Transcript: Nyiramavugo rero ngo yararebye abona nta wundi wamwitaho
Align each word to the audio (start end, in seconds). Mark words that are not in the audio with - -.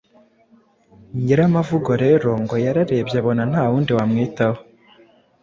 Nyiramavugo 1.23 1.91
rero 2.03 2.29
ngo 2.41 2.55
yararebye 2.65 3.15
abona 3.21 3.43
nta 3.51 3.63
wundi 3.69 3.91
wamwitaho 3.97 4.59